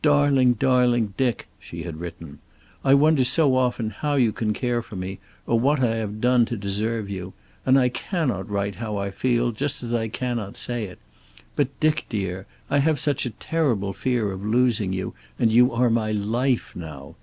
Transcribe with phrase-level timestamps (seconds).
[0.00, 2.38] "Darling, darling Dick," she had written.
[2.82, 6.46] "I wonder so often how you can care for me, or what I have done
[6.46, 7.34] to deserve you.
[7.66, 10.98] And I cannot write how I feel, just as I cannot say it.
[11.56, 15.90] But, Dick dear, I have such a terrible fear of losing you, and you are
[15.90, 17.14] my life now.